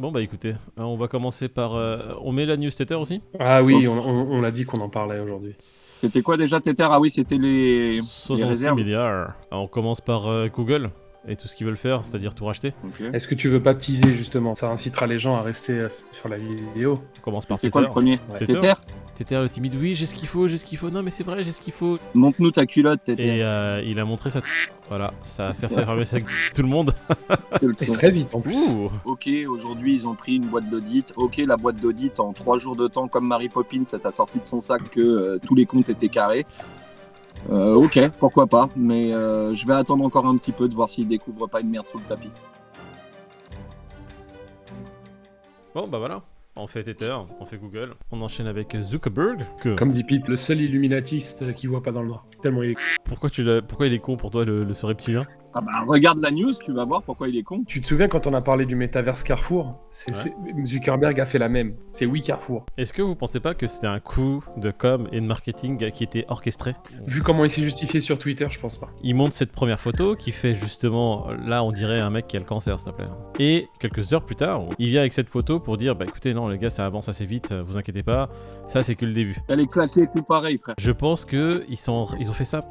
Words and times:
Bon 0.00 0.10
bah 0.10 0.22
écoutez, 0.22 0.52
hein, 0.78 0.84
on 0.84 0.96
va 0.96 1.08
commencer 1.08 1.48
par... 1.48 1.74
euh, 1.74 2.14
on 2.22 2.32
met 2.32 2.46
la 2.46 2.56
news 2.56 2.70
Tether 2.70 2.94
aussi 2.94 3.20
Ah 3.38 3.62
oui, 3.62 3.86
on, 3.86 3.98
on- 3.98 4.30
on 4.32 4.42
a 4.44 4.50
dit 4.50 4.64
qu'on 4.64 4.80
en 4.80 4.88
parlait 4.88 5.20
aujourd'hui. 5.20 5.54
C'était 6.00 6.22
quoi 6.22 6.38
déjà 6.38 6.58
Tether? 6.58 6.86
Ah 6.88 6.98
oui, 6.98 7.10
c'était 7.10 7.36
les. 7.36 8.00
66 8.02 8.44
réserves. 8.48 8.76
milliards. 8.78 9.34
Alors, 9.50 9.64
on 9.64 9.66
commence 9.68 10.00
par 10.00 10.28
euh, 10.28 10.48
Google 10.48 10.88
et 11.28 11.36
tout 11.36 11.48
ce 11.48 11.54
qu'ils 11.54 11.66
veulent 11.66 11.76
faire, 11.76 12.04
c'est-à-dire 12.04 12.34
tout 12.34 12.44
racheter. 12.44 12.72
Est-ce 13.12 13.28
que 13.28 13.34
tu 13.34 13.48
veux 13.48 13.62
pas 13.62 13.74
teaser 13.74 14.14
justement? 14.14 14.54
Ça 14.54 14.70
incitera 14.70 15.06
les 15.06 15.18
gens 15.18 15.36
à 15.36 15.42
rester 15.42 15.72
euh, 15.72 15.88
sur 16.12 16.28
la 16.28 16.36
vidéo. 16.36 17.02
On 17.18 17.20
commence 17.20 17.46
par 17.46 17.58
C'est 17.58 17.70
quoi 17.70 17.82
le 17.82 17.88
premier 17.88 18.18
Ouais. 18.30 18.38
Tether. 18.38 18.54
Tether 18.54 18.74
Tether 19.14 19.40
le 19.42 19.48
timide, 19.50 19.74
oui 19.78 19.94
j'ai 19.94 20.06
ce 20.06 20.14
qu'il 20.14 20.28
faut, 20.28 20.48
j'ai 20.48 20.56
ce 20.56 20.64
qu'il 20.64 20.78
faut, 20.78 20.88
non 20.88 21.02
mais 21.02 21.10
c'est 21.10 21.24
vrai, 21.24 21.44
j'ai 21.44 21.50
ce 21.50 21.60
qu'il 21.60 21.74
faut. 21.74 21.98
Montre-nous 22.14 22.52
ta 22.52 22.64
culotte, 22.64 23.04
Tether. 23.04 23.36
Et 23.36 23.44
euh, 23.44 23.82
il 23.84 23.98
a 24.00 24.04
montré 24.06 24.30
sa... 24.30 24.40
Voilà, 24.88 25.12
ça 25.24 25.48
va 25.48 25.54
faire 25.54 25.70
fermer 25.70 26.04
sa 26.06 26.18
tout 26.20 26.62
le 26.62 26.68
monde. 26.68 26.94
Et 27.62 27.86
très 27.86 28.10
vite 28.10 28.34
en 28.34 28.40
plus. 28.40 28.56
Ouh 28.56 28.90
Ok, 29.04 29.28
aujourd'hui 29.46 29.94
ils 29.94 30.08
ont 30.08 30.14
pris 30.14 30.36
une 30.36 30.46
boîte 30.46 30.68
d'audit. 30.70 31.12
Ok, 31.16 31.36
la 31.46 31.56
boîte 31.56 31.76
d'audit 31.80 32.18
en 32.18 32.32
trois 32.32 32.56
jours 32.56 32.76
de 32.76 32.88
temps, 32.88 33.08
comme 33.08 33.26
Mary 33.26 33.48
Poppins, 33.48 33.84
ça 33.84 33.98
t'a 33.98 34.10
sorti 34.10 34.40
de 34.40 34.46
son 34.46 34.60
sac 34.60 34.90
que 34.90 35.00
euh, 35.00 35.38
tous 35.46 35.54
les 35.54 35.66
comptes 35.66 35.90
étaient 35.90 36.08
carrés. 36.08 36.46
Euh, 37.48 37.74
ok, 37.74 37.98
pourquoi 38.18 38.46
pas, 38.46 38.68
mais 38.76 39.14
euh, 39.14 39.54
je 39.54 39.66
vais 39.66 39.74
attendre 39.74 40.04
encore 40.04 40.26
un 40.26 40.36
petit 40.36 40.52
peu 40.52 40.68
de 40.68 40.74
voir 40.74 40.90
s'ils 40.90 41.08
découvrent 41.08 41.48
pas 41.48 41.60
une 41.60 41.70
merde 41.70 41.86
sous 41.86 41.98
le 41.98 42.04
tapis. 42.04 42.30
Bon 45.74 45.88
bah 45.88 45.98
voilà, 45.98 46.22
on 46.56 46.66
fait 46.66 46.82
Tether, 46.82 47.16
on 47.40 47.44
fait 47.46 47.56
Google. 47.56 47.94
On 48.10 48.20
enchaîne 48.22 48.46
avec 48.46 48.76
Zuckerberg. 48.80 49.44
Que... 49.62 49.74
Comme 49.76 49.90
dit 49.92 50.02
Pete, 50.02 50.28
le 50.28 50.36
seul 50.36 50.60
illuminatiste 50.60 51.54
qui 51.54 51.66
voit 51.66 51.82
pas 51.82 51.92
dans 51.92 52.02
le 52.02 52.08
noir. 52.08 52.26
Tellement 52.42 52.62
il 52.62 52.70
est. 52.72 52.76
Pourquoi, 53.04 53.30
tu 53.30 53.42
l'as- 53.42 53.62
Pourquoi 53.62 53.86
il 53.86 53.92
est 53.94 54.00
con 54.00 54.16
pour 54.16 54.30
toi 54.30 54.44
le, 54.44 54.64
le 54.64 54.74
ce 54.74 54.84
reptilien? 54.86 55.24
Ah 55.52 55.60
bah 55.60 55.82
regarde 55.86 56.20
la 56.20 56.30
news, 56.30 56.52
tu 56.62 56.72
vas 56.72 56.84
voir 56.84 57.02
pourquoi 57.02 57.28
il 57.28 57.36
est 57.36 57.42
con. 57.42 57.64
Tu 57.66 57.80
te 57.80 57.86
souviens 57.88 58.06
quand 58.06 58.26
on 58.28 58.34
a 58.34 58.40
parlé 58.40 58.66
du 58.66 58.76
métaverse 58.76 59.24
Carrefour? 59.24 59.74
C'est, 59.90 60.12
Ouais. 60.12 60.16
c'est- 60.16 60.66
Zuckerberg 60.66 61.18
a 61.18 61.26
fait 61.26 61.38
la 61.38 61.48
même. 61.48 61.74
C'est 61.92 62.06
oui 62.06 62.22
Carrefour. 62.22 62.66
Est-ce 62.76 62.92
que 62.92 63.02
vous 63.02 63.16
pensez 63.16 63.40
pas 63.40 63.54
que 63.54 63.66
c'était 63.66 63.88
un 63.88 63.98
coup 63.98 64.44
de 64.56 64.70
com 64.70 65.08
et 65.10 65.20
de 65.20 65.26
marketing 65.26 65.90
qui 65.90 66.04
était 66.04 66.24
orchestré? 66.28 66.74
Vu 67.06 67.22
comment 67.22 67.44
il 67.44 67.50
s'est 67.50 67.62
justifié 67.62 68.00
sur 68.00 68.18
Twitter, 68.18 68.46
je 68.50 68.60
pense 68.60 68.76
pas. 68.76 68.90
Il 69.02 69.14
montre 69.16 69.34
cette 69.34 69.50
première 69.52 69.80
photo 69.80 70.14
qui 70.14 70.30
fait 70.30 70.54
justement, 70.54 71.26
là 71.44 71.64
on 71.64 71.72
dirait 71.72 71.98
un 72.00 72.10
mec 72.10 72.28
qui 72.28 72.36
a 72.36 72.40
le 72.40 72.46
cancer 72.46 72.78
s'il 72.78 72.92
te 72.92 72.96
plaît. 72.96 73.06
Et 73.40 73.68
quelques 73.80 74.12
heures 74.12 74.24
plus 74.24 74.36
tard, 74.36 74.62
il 74.78 74.88
vient 74.88 75.00
avec 75.00 75.12
cette 75.12 75.28
photo 75.28 75.58
pour 75.58 75.76
dire 75.76 75.96
bah 75.96 76.04
écoutez 76.06 76.32
non 76.32 76.46
les 76.48 76.58
gars 76.58 76.70
ça 76.70 76.86
avance 76.86 77.08
assez 77.08 77.26
vite, 77.26 77.52
vous 77.52 77.76
inquiétez 77.76 78.02
pas, 78.04 78.28
ça 78.68 78.82
c'est 78.84 78.94
que 78.94 79.04
le 79.04 79.12
début. 79.12 79.36
Elle 79.48 79.58
est 79.60 79.66
claquée 79.70 80.06
tout 80.12 80.22
pareil, 80.22 80.58
frère. 80.58 80.76
Je 80.78 80.92
pense 80.92 81.24
que 81.24 81.64
ils, 81.68 81.76
sont, 81.76 82.06
ils 82.20 82.30
ont 82.30 82.34
fait 82.34 82.44
ça 82.44 82.64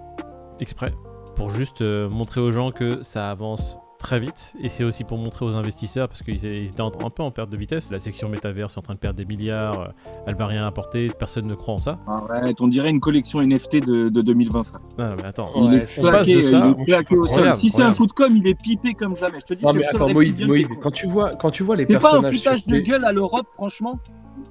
exprès 0.61 0.93
pour 1.39 1.49
juste 1.49 1.81
euh, 1.81 2.09
montrer 2.09 2.41
aux 2.41 2.51
gens 2.51 2.71
que 2.71 3.01
ça 3.01 3.31
avance 3.31 3.79
très 3.97 4.19
vite 4.19 4.55
et 4.61 4.67
c'est 4.69 4.83
aussi 4.83 5.03
pour 5.03 5.17
montrer 5.17 5.45
aux 5.45 5.55
investisseurs 5.57 6.07
parce 6.07 6.21
qu'ils 6.21 6.35
ils 6.45 6.67
étaient 6.69 6.81
en- 6.81 6.91
un 7.03 7.09
peu 7.09 7.23
en 7.23 7.31
perte 7.31 7.49
de 7.49 7.55
vitesse. 7.57 7.91
La 7.91 7.99
section 7.99 8.27
métaverse 8.29 8.75
est 8.75 8.79
en 8.79 8.81
train 8.81 8.93
de 8.93 8.99
perdre 8.99 9.17
des 9.17 9.25
milliards, 9.25 9.79
euh, 9.81 9.87
elle 10.27 10.35
va 10.35 10.47
rien 10.47 10.65
apporter, 10.67 11.09
personne 11.17 11.47
ne 11.47 11.55
croit 11.55 11.75
en 11.75 11.79
ça. 11.79 11.99
Arrête, 12.07 12.59
on 12.61 12.67
dirait 12.67 12.89
une 12.89 12.99
collection 12.99 13.41
NFT 13.41 13.85
de, 13.85 14.09
de 14.09 14.21
2020, 14.21 14.63
frère. 14.63 14.81
Non, 14.97 15.15
mais 15.17 15.23
attends, 15.25 15.49
Ouais, 15.55 15.67
il 15.67 15.73
est 15.75 16.35
de 16.35 16.41
ça. 16.41 16.75
il 16.77 16.85
claqué 16.85 17.15
au 17.17 17.25
sol. 17.25 17.53
Si 17.53 17.69
c'est 17.69 17.83
un 17.83 17.93
coup 17.93 18.07
de 18.07 18.13
com, 18.13 18.33
il 18.35 18.45
est 18.47 18.61
pipé 18.61 18.93
comme 18.93 19.15
jamais. 19.17 19.39
Je 19.39 19.45
te 19.45 19.53
dis, 19.53 19.63
Non 19.65 19.71
c'est 19.71 19.77
mais 19.79 19.83
le 19.83 19.89
seul 19.91 19.95
attends, 20.03 20.13
Moïd, 20.13 20.45
Moïd, 20.47 20.67
quand 20.81 20.91
tu 20.91 21.07
vois, 21.07 21.35
quand 21.35 21.51
tu 21.51 21.63
vois 21.63 21.75
les 21.77 21.85
C'est 21.87 21.93
pas 21.99 22.09
un 22.17 22.21
personnages. 22.21 22.37
foutage 22.37 22.59
sur 22.59 22.71
de 22.71 22.77
gueule 22.79 23.05
à 23.05 23.11
l'Europe, 23.13 23.47
franchement. 23.53 23.97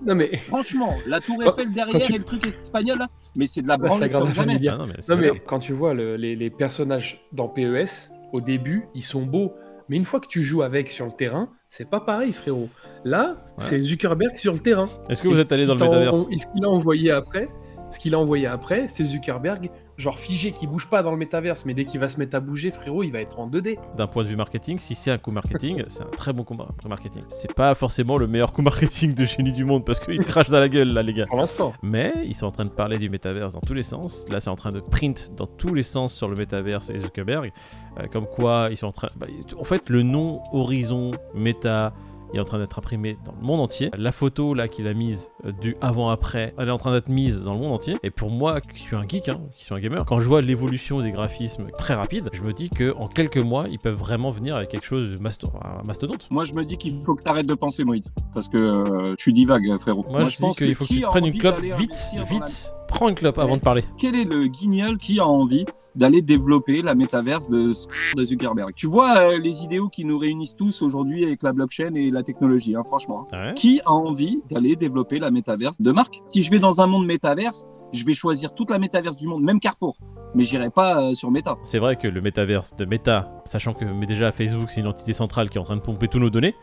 Non 0.05 0.15
mais. 0.15 0.37
Franchement, 0.49 0.93
la 1.07 1.19
tour 1.21 1.43
Eiffel 1.43 1.73
derrière 1.73 2.03
tu- 2.03 2.15
et 2.15 2.19
le 2.19 2.25
truc 2.25 2.47
espagnol, 2.47 2.99
là, 2.99 3.07
mais 3.39 3.47
c'est 3.47 3.63
de 3.63 3.69
la 3.69 3.75
La 3.75 3.79
branlette 3.79 3.99
Sagrada 4.13 4.25
comme 4.27 4.35
jamais. 4.35 4.69
Ah 4.69 4.77
non, 4.77 4.87
mais 4.87 4.95
Non 5.09 5.17
mais 5.17 5.41
quand 5.47 5.59
tu 5.61 5.73
vois 5.73 5.95
le- 5.95 6.17
les, 6.17 6.37
les 6.37 6.51
personnages 6.51 7.25
dans 7.33 7.49
PES, 7.49 8.11
au 8.35 8.41
début, 8.43 8.85
ils 8.95 9.03
sont 9.05 9.23
beaux. 9.23 9.55
Mais 9.89 9.97
une 9.97 10.05
fois 10.05 10.21
que 10.21 10.27
tu 10.27 10.43
joues 10.43 10.63
avec 10.63 10.91
sur 10.91 11.07
le 11.07 11.13
terrain, 11.13 11.49
c'est 11.71 11.89
pas 11.89 12.01
pareil, 12.01 12.33
frérot. 12.35 12.69
Là, 13.05 13.37
c'est 13.57 13.81
Zuckerberg 13.81 14.37
sur 14.37 14.53
le 14.53 14.59
terrain. 14.59 14.89
Est-ce 15.09 15.23
que 15.23 15.29
vous 15.29 15.41
êtes 15.41 15.51
allé 15.53 15.65
dans 15.65 15.75
le 15.77 15.81
métaverse 15.81 16.27
et 16.31 16.37
ce 16.39 16.47
qu'il 16.49 16.65
a 16.65 16.69
envoyé 16.69 17.11
après, 17.11 17.49
ce 17.91 17.99
qu'il 17.99 18.15
a 18.15 18.19
envoyé 18.19 18.47
après, 18.47 18.87
c'est 18.89 19.05
Zuckerberg, 19.05 19.71
genre 19.97 20.19
figé 20.19 20.53
qui 20.53 20.67
bouge 20.67 20.89
pas 20.89 21.03
dans 21.03 21.11
le 21.11 21.17
métaverse, 21.17 21.65
mais 21.65 21.75
dès 21.75 21.85
qu'il 21.85 21.99
va 21.99 22.09
se 22.09 22.19
mettre 22.19 22.37
à 22.37 22.41
bouger, 22.41 22.71
frérot, 22.71 23.03
il 23.03 23.11
va 23.11 23.21
être 23.21 23.41
en 23.41 23.49
2D. 23.49 23.79
D'un 23.97 24.07
point 24.07 24.23
de 24.23 24.29
vue 24.29 24.37
marketing, 24.37 24.79
si 24.79 24.95
c'est 24.95 25.11
un 25.11 25.19
coup 25.19 25.31
marketing, 25.31 25.83
c'est 25.89 26.03
un 26.03 26.07
très 26.11 26.33
bon 26.33 26.45
coup 26.45 26.55
mar- 26.55 26.73
marketing. 26.89 27.23
C'est 27.29 27.53
pas 27.55 27.75
forcément 27.75 28.17
le 28.19 28.27
meilleur 28.27 28.53
coup 28.53 28.63
marketing 28.63 29.15
de 29.15 29.25
génie 29.25 29.53
du 29.53 29.65
monde 29.65 29.85
parce 29.85 29.99
qu'ils 30.01 30.25
crachent 30.25 30.51
dans 30.51 30.61
la 30.61 30.69
gueule 30.69 30.93
là 30.93 31.03
les 31.03 31.15
gars. 31.15 31.27
Pour 31.27 31.39
l'instant. 31.39 31.73
Mais 31.83 32.13
ils 32.25 32.35
sont 32.35 32.47
en 32.47 32.53
train 32.53 32.65
de 32.67 32.71
parler 32.71 32.99
du 32.99 33.09
métaverse 33.11 33.55
dans 33.55 33.61
tous 33.61 33.75
les 33.75 33.83
sens. 33.83 34.25
Là, 34.31 34.39
c'est 34.41 34.51
en 34.51 34.57
train 34.57 34.71
de 34.73 34.81
print 34.81 35.33
dans 35.37 35.47
tous 35.47 35.75
les 35.75 35.83
sens 35.83 36.13
sur 36.15 36.29
le 36.29 36.37
métaverse 36.37 36.91
et 36.91 36.99
Zuckerberg. 36.99 37.53
Euh, 37.99 38.07
comme 38.13 38.27
quoi, 38.27 38.69
ils 38.71 38.77
sont 38.77 38.87
en 38.87 38.93
train. 38.93 39.09
bah, 39.17 39.27
en 39.59 39.65
fait, 39.65 39.89
le 39.89 40.03
nom 40.03 40.41
Horizon 40.53 41.11
Meta 41.35 41.93
est 42.37 42.41
en 42.41 42.45
train 42.45 42.59
d'être 42.59 42.79
imprimé 42.79 43.17
dans 43.25 43.33
le 43.33 43.45
monde 43.47 43.61
entier. 43.61 43.91
La 43.97 44.13
photo 44.13 44.55
là 44.55 44.69
qu'il 44.69 44.87
a 44.87 44.95
mise 44.95 45.31
euh, 45.45 45.53
du 45.53 45.77
avant-après, 45.81 46.55
elle 46.59 46.69
est 46.69 46.73
en 46.73 46.77
train 46.77 46.93
d'être 46.93 47.09
mise 47.09 47.41
dans 47.43 47.55
le 47.55 47.61
monde 47.61 47.73
entier. 47.73 47.97
Et 48.03 48.11
pour 48.11 48.31
moi, 48.31 48.61
qui 48.61 48.81
suis 48.81 48.97
un 48.97 49.07
geek, 49.09 49.29
hein, 49.29 49.41
qui 49.57 49.65
suis 49.65 49.75
un 49.75 49.81
gamer, 49.81 50.05
quand 50.05 50.21
je 50.21 50.29
vois 50.29 50.41
l'évolution 50.43 51.01
des 51.01 51.11
graphismes 51.13 51.67
très 51.79 51.95
rapide, 51.95 52.29
je 52.33 52.43
me 52.43 52.53
dis 52.53 52.69
que 52.71 52.95
en 52.97 53.09
quelques 53.09 53.39
mois, 53.39 53.67
ils 53.71 53.79
peuvent 53.79 53.95
vraiment 53.99 54.31
venir 54.31 54.57
avec 54.57 54.69
quelque 54.69 54.87
chose 54.87 55.11
de 55.13 55.17
masto- 55.19 55.51
mastodonte. 55.85 56.27
Moi, 56.31 56.45
je 56.45 56.55
me 56.55 56.65
dis 56.65 56.77
qu'il 56.77 57.03
faut 57.05 57.15
que 57.15 57.23
tu 57.23 57.29
arrêtes 57.29 57.47
de 57.47 57.55
penser, 57.55 57.85
Moïd. 57.85 58.05
Parce 58.35 58.49
que 58.49 58.57
euh, 58.59 59.15
tu 59.17 59.33
divagues, 59.33 59.79
frérot. 59.79 60.05
Moi, 60.11 60.25
je, 60.29 60.37
dis 60.37 60.51
qu'il 60.57 60.75
faut 60.75 60.85
que 60.85 60.93
tu 60.93 61.01
prennes 61.03 61.27
une 61.27 61.39
clope 61.39 61.61
vite, 61.61 61.97
la- 62.15 62.25
vite. 62.25 62.73
Prends 62.89 63.09
une 63.09 63.15
clope 63.15 63.39
avant 63.39 63.57
de 63.57 63.63
parler. 63.63 63.85
Quel 63.99 64.15
est 64.15 64.25
le 64.25 64.47
guignol 64.47 64.97
qui 64.97 65.21
a 65.21 65.27
envie 65.27 65.67
d'aller 65.95 66.23
développer 66.23 66.83
la 66.83 66.95
métaverse 66.95 67.49
de, 67.49 67.73
de 68.17 68.25
Zuckerberg 68.25 68.73
Tu 68.77 68.87
vois 68.87 69.19
euh, 69.19 69.39
les 69.39 69.63
idéaux 69.63 69.89
qui 69.89 70.05
nous 70.05 70.19
réunissent 70.19 70.57
tous 70.57 70.83
aujourd'hui 70.83 71.25
avec 71.25 71.43
la 71.43 71.53
blockchain 71.53 71.95
et 71.95 72.11
la 72.11 72.23
technologie, 72.23 72.75
hein, 72.77 72.83
franchement. 72.85 73.27
Ouais. 73.33 73.55
Qui 73.55 73.81
a 73.85 73.93
envie 73.93 74.41
d'aller 74.51 74.77
développer 74.77 75.19
la 75.19 75.31
métaverse 75.31 75.81
de 75.81 75.91
marque? 75.91 76.21
Si 76.29 76.43
je 76.43 76.51
vais 76.51 76.59
dans 76.59 76.81
un 76.81 76.87
monde 76.87 77.07
métaverse, 77.07 77.67
je 77.93 78.05
vais 78.05 78.13
choisir 78.13 78.55
toute 78.55 78.71
la 78.71 78.79
métaverse 78.79 79.17
du 79.17 79.27
monde, 79.27 79.43
même 79.43 79.61
Carrefour. 79.61 79.97
Mais 80.35 80.45
j'irai 80.45 80.71
pas 80.71 81.03
euh, 81.03 81.15
sur 81.15 81.31
Meta. 81.31 81.57
C'est 81.63 81.79
vrai 81.79 81.97
que 81.97 82.07
le 82.07 82.21
métaverse 82.21 82.77
de 82.77 82.85
Meta, 82.85 83.43
sachant 83.47 83.73
que 83.73 83.85
mais 83.87 84.07
déjà 84.07 84.31
Facebook 84.31 84.71
c'est 84.71 84.81
une 84.81 84.87
entité 84.87 85.15
centrale 85.15 85.49
qui 85.49 85.57
est 85.57 85.61
en 85.61 85.65
train 85.65 85.77
de 85.77 85.81
pomper 85.81 86.07
tous 86.07 86.19
nos 86.19 86.29
données, 86.29 86.55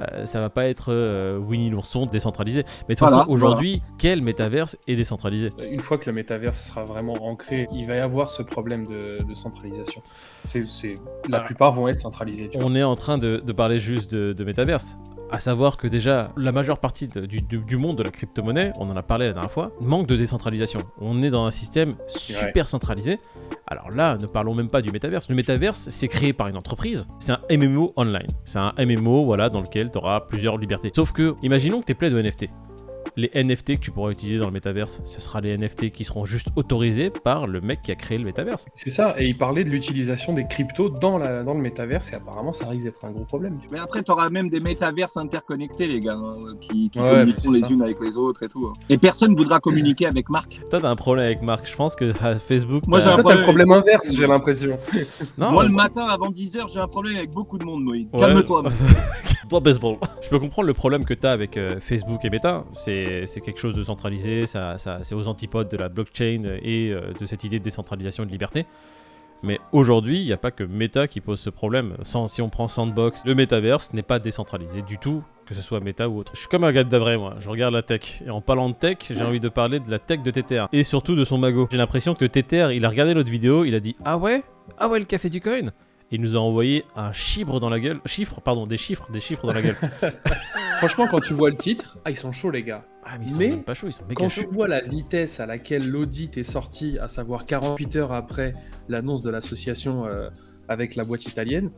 euh, 0.00 0.24
ça 0.26 0.40
va 0.40 0.50
pas 0.50 0.66
être 0.66 0.92
euh, 0.92 1.38
Winnie 1.38 1.70
l'ourson 1.70 2.06
décentralisé. 2.06 2.64
Mais 2.88 2.94
de 2.94 2.98
toute 2.98 3.08
Voilà, 3.08 3.18
façon, 3.24 3.30
aujourd'hui, 3.30 3.82
quel 3.98 4.22
métaverse 4.22 4.76
est 4.88 4.96
décentralisé? 4.96 5.52
Une 5.70 5.80
fois 5.80 5.98
que 5.98 6.06
le 6.06 6.12
métaverse 6.14 6.68
sera 6.68 6.84
vraiment 6.84 7.14
ancré, 7.26 7.68
il 7.72 7.86
va 7.86 7.96
y 7.96 7.98
avoir 8.00 8.30
ce 8.30 8.42
problème 8.42 8.86
de, 8.86 9.22
de 9.28 9.34
centralisation. 9.34 10.02
C'est, 10.44 10.64
c'est- 10.66 10.98
la 11.28 11.38
Ah. 11.38 11.44
plupart 11.44 11.72
vont 11.72 11.88
être 11.88 11.98
centralisés. 11.98 12.48
tu 12.48 12.58
vois. 12.58 12.66
On 12.66 12.74
est 12.74 12.82
en 12.82 12.94
train 12.96 13.18
de, 13.18 13.36
de 13.38 13.52
parler 13.52 13.78
juste 13.78 14.12
de, 14.14 14.32
de 14.32 14.44
métaverse. 14.44 14.96
À 15.32 15.38
savoir 15.38 15.78
que 15.78 15.86
déjà, 15.86 16.30
la 16.36 16.52
majeure 16.52 16.78
partie 16.78 17.08
du 17.08 17.76
monde 17.78 17.96
de 17.96 18.02
la 18.02 18.10
crypto-monnaie, 18.10 18.74
on 18.76 18.90
en 18.90 18.96
a 18.96 19.02
parlé 19.02 19.28
la 19.28 19.32
dernière 19.32 19.50
fois, 19.50 19.72
manque 19.80 20.06
de 20.06 20.14
décentralisation. 20.14 20.82
On 21.00 21.22
est 21.22 21.30
dans 21.30 21.46
un 21.46 21.50
système 21.50 21.94
super 22.06 22.66
centralisé. 22.66 23.18
Alors 23.66 23.90
là, 23.90 24.18
ne 24.18 24.26
parlons 24.26 24.54
même 24.54 24.68
pas 24.68 24.82
du 24.82 24.92
métaverse. 24.92 25.30
Le 25.30 25.34
métaverse, 25.34 25.88
c'est 25.88 26.08
créé 26.08 26.34
par 26.34 26.48
une 26.48 26.56
entreprise. 26.58 27.08
C'est 27.18 27.32
un 27.32 27.40
MMO 27.50 27.94
online. 27.96 28.28
C'est 28.44 28.58
un 28.58 28.74
MMO 28.78 29.24
voilà, 29.24 29.48
dans 29.48 29.62
lequel 29.62 29.90
tu 29.90 29.96
auras 29.96 30.20
plusieurs 30.20 30.58
libertés. 30.58 30.90
Sauf 30.94 31.12
que, 31.12 31.34
imaginons 31.42 31.80
que 31.80 31.86
tu 31.86 31.92
es 31.92 31.94
plein 31.94 32.10
de 32.10 32.20
NFT. 32.20 32.50
Les 33.16 33.30
NFT 33.34 33.76
que 33.76 33.80
tu 33.80 33.90
pourras 33.90 34.10
utiliser 34.10 34.38
dans 34.38 34.46
le 34.46 34.52
métaverse, 34.52 35.00
ce 35.04 35.20
sera 35.20 35.40
les 35.42 35.56
NFT 35.58 35.90
qui 35.90 36.02
seront 36.04 36.24
juste 36.24 36.48
autorisés 36.56 37.10
par 37.10 37.46
le 37.46 37.60
mec 37.60 37.82
qui 37.82 37.92
a 37.92 37.94
créé 37.94 38.16
le 38.16 38.24
métaverse. 38.24 38.64
C'est 38.72 38.88
ça, 38.90 39.14
et 39.18 39.26
il 39.26 39.36
parlait 39.36 39.64
de 39.64 39.68
l'utilisation 39.70 40.32
des 40.32 40.46
cryptos 40.46 40.88
dans, 40.88 41.18
la, 41.18 41.42
dans 41.42 41.52
le 41.52 41.60
métaverse, 41.60 42.10
et 42.12 42.14
apparemment 42.16 42.54
ça 42.54 42.66
risque 42.68 42.84
d'être 42.84 43.04
un 43.04 43.10
gros 43.10 43.24
problème. 43.24 43.58
Mais 43.70 43.78
après, 43.78 44.02
tu 44.02 44.10
auras 44.10 44.30
même 44.30 44.48
des 44.48 44.60
métaverses 44.60 45.18
interconnectés, 45.18 45.88
les 45.88 46.00
gars, 46.00 46.14
hein, 46.16 46.36
qui, 46.60 46.88
qui 46.88 47.00
Ouais, 47.00 47.08
communiqueront 47.10 47.50
les 47.50 47.60
ça. 47.62 47.68
unes 47.68 47.82
avec 47.82 48.00
les 48.00 48.16
autres 48.16 48.42
et 48.44 48.48
tout. 48.48 48.66
hein. 48.66 48.72
Et 48.88 48.96
personne 48.96 49.36
voudra 49.36 49.60
communiquer 49.60 50.06
avec 50.06 50.30
Marc. 50.30 50.60
Toi, 50.70 50.80
t'as 50.80 50.88
un 50.88 50.96
problème 50.96 51.26
avec 51.26 51.42
Marc. 51.42 51.68
Je 51.70 51.76
pense 51.76 51.94
que 51.94 52.12
à 52.24 52.36
Facebook. 52.36 52.84
Moi, 52.86 52.98
t'as- 52.98 53.04
j'ai 53.04 53.10
un 53.10 53.16
t'as 53.22 53.34
le 53.34 53.40
problème. 53.42 53.42
problème 53.66 53.72
inverse, 53.72 54.14
j'ai 54.14 54.26
l'impression. 54.26 54.78
Non, 55.38 55.52
Moi, 55.52 55.64
le 55.64 55.70
matin, 55.70 56.06
avant 56.06 56.30
10h, 56.30 56.72
j'ai 56.72 56.78
un 56.80 56.88
problème 56.88 57.16
avec 57.16 57.30
beaucoup 57.30 57.58
de 57.58 57.64
monde, 57.64 57.82
Moïd. 57.84 58.08
Ouais. 58.12 58.20
Calme-toi. 58.20 58.62
Toi, 59.48 59.60
baseball. 59.60 59.96
Je 60.22 60.28
peux 60.30 60.38
comprendre 60.38 60.66
le 60.68 60.72
problème 60.74 61.04
que 61.04 61.12
tu 61.14 61.26
as 61.26 61.32
avec 61.32 61.56
euh, 61.58 61.78
Facebook 61.80 62.24
et 62.24 62.30
Meta. 62.30 62.64
C'est 62.72 63.01
c'est 63.26 63.40
quelque 63.40 63.60
chose 63.60 63.74
de 63.74 63.82
centralisé, 63.82 64.46
ça, 64.46 64.78
ça- 64.78 64.98
c'est 65.02 65.14
aux 65.14 65.28
antipodes 65.28 65.68
de 65.68 65.76
la 65.76 65.88
blockchain 65.88 66.44
et 66.62 66.90
euh, 66.90 67.12
de 67.18 67.26
cette 67.26 67.44
idée 67.44 67.58
de 67.58 67.64
décentralisation 67.64 68.22
et 68.24 68.26
de 68.26 68.32
liberté. 68.32 68.66
Mais 69.44 69.58
aujourd'hui, 69.72 70.20
il 70.20 70.24
n'y 70.24 70.32
a 70.32 70.36
pas 70.36 70.52
que 70.52 70.62
Meta 70.62 71.08
qui 71.08 71.20
pose 71.20 71.40
ce 71.40 71.50
problème. 71.50 71.96
Sans, 72.02 72.28
si 72.28 72.40
on 72.42 72.48
prend 72.48 72.68
Sandbox, 72.68 73.22
le 73.24 73.34
metaverse 73.34 73.92
n'est 73.92 74.02
pas 74.02 74.20
décentralisé 74.20 74.82
du 74.82 74.98
tout, 74.98 75.24
que 75.46 75.54
ce 75.54 75.60
soit 75.62 75.80
Meta 75.80 76.08
ou 76.08 76.18
autre. 76.20 76.30
Je 76.34 76.38
suis 76.40 76.48
comme 76.48 76.62
un 76.62 76.70
gars 76.70 76.84
de 76.84 76.96
vrai, 76.96 77.18
moi. 77.18 77.34
Je 77.40 77.48
regarde 77.48 77.74
la 77.74 77.82
tech. 77.82 78.22
Et 78.24 78.30
en 78.30 78.40
parlant 78.40 78.68
de 78.68 78.74
tech, 78.76 78.98
j'ai 79.10 79.20
envie 79.24 79.40
de 79.40 79.48
parler 79.48 79.80
de 79.80 79.90
la 79.90 79.98
tech 79.98 80.20
de 80.22 80.30
TTR. 80.30 80.68
Et 80.72 80.84
surtout 80.84 81.16
de 81.16 81.24
son 81.24 81.38
magot. 81.38 81.66
J'ai 81.72 81.76
l'impression 81.76 82.14
que 82.14 82.24
TTR, 82.24 82.70
il 82.70 82.84
a 82.84 82.88
regardé 82.88 83.14
l'autre 83.14 83.30
vidéo, 83.32 83.64
il 83.64 83.74
a 83.74 83.80
dit 83.80 83.96
Ah 84.04 84.16
ouais? 84.16 84.44
Ah 84.78 84.86
ouais, 84.88 85.00
le 85.00 85.06
café 85.06 85.28
du 85.28 85.40
coin? 85.40 85.72
Il 86.12 86.20
nous 86.20 86.36
a 86.36 86.40
envoyé 86.40 86.84
un 86.94 87.10
chiffre 87.12 87.58
dans 87.58 87.70
la 87.70 87.80
gueule. 87.80 88.00
Chiffre, 88.06 88.40
pardon, 88.42 88.66
des 88.68 88.76
chiffres, 88.76 89.10
des 89.10 89.18
chiffres 89.18 89.44
dans 89.46 89.54
la 89.54 89.62
gueule. 89.62 89.76
Franchement, 90.78 91.08
quand 91.10 91.20
tu 91.20 91.32
vois 91.34 91.50
le 91.50 91.56
titre, 91.56 91.98
ah, 92.04 92.10
ils 92.10 92.16
sont 92.16 92.30
chauds, 92.32 92.50
les 92.50 92.62
gars. 92.62 92.84
Ah, 93.04 93.18
mais 93.18 93.24
ils 93.26 93.30
sont 93.30 93.38
Mais 93.38 93.48
même 93.50 93.64
pas 93.64 93.74
chauds, 93.74 93.88
ils 93.88 93.92
sont 93.92 94.02
méga 94.04 94.14
Quand 94.14 94.28
tu 94.28 94.46
vois 94.46 94.68
la 94.68 94.80
vitesse 94.80 95.40
à 95.40 95.46
laquelle 95.46 95.88
l'audit 95.88 96.36
est 96.38 96.44
sorti, 96.44 96.98
à 97.00 97.08
savoir 97.08 97.46
48 97.46 97.96
heures 97.96 98.12
après 98.12 98.52
l'annonce 98.88 99.22
de 99.22 99.30
l'association 99.30 100.06
euh, 100.06 100.28
avec 100.68 100.94
la 100.96 101.04
boîte 101.04 101.26
italienne, 101.26 101.70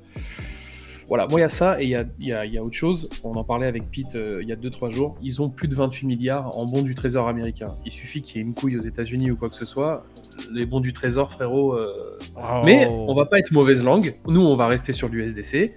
Voilà, 1.06 1.26
moi 1.26 1.38
il 1.38 1.42
y 1.42 1.44
a 1.44 1.50
ça 1.50 1.82
et 1.82 1.84
il 1.84 1.90
y 1.90 1.94
a, 1.96 2.04
y 2.20 2.32
a- 2.32 2.46
il 2.46 2.54
y 2.54 2.56
a 2.58 2.62
autre 2.62 2.74
chose. 2.76 3.10
On 3.24 3.34
en 3.34 3.44
parlait 3.44 3.66
avec 3.66 3.90
Pete 3.90 4.14
euh, 4.16 4.38
il 4.42 4.48
y 4.48 4.52
a 4.52 4.56
2-3 4.56 4.88
jours. 4.90 5.16
Ils 5.20 5.42
ont 5.42 5.50
plus 5.50 5.68
de 5.68 5.74
28 5.74 6.06
milliards 6.06 6.56
en 6.58 6.64
bons 6.64 6.80
du 6.80 6.94
trésor 6.94 7.28
américain. 7.28 7.76
Il 7.84 7.92
suffit 7.92 8.22
qu'il 8.22 8.36
y 8.36 8.40
ait 8.40 8.46
une 8.46 8.54
couille 8.54 8.78
aux 8.78 8.82
États-Unis 8.82 9.30
ou 9.30 9.36
quoi 9.36 9.50
que 9.50 9.54
ce 9.56 9.66
soit. 9.66 10.06
Les 10.50 10.64
bons 10.64 10.80
du 10.80 10.94
trésor, 10.94 11.30
frérot. 11.30 11.74
euh, 11.74 12.18
Mais 12.64 12.86
Oh. 12.90 13.04
on 13.08 13.14
va 13.14 13.26
pas 13.26 13.38
être 13.38 13.50
mauvaise 13.52 13.84
langue. 13.84 14.16
Nous, 14.26 14.40
on 14.40 14.56
va 14.56 14.66
rester 14.66 14.92
sur 14.94 15.08
l'USDC. 15.08 15.74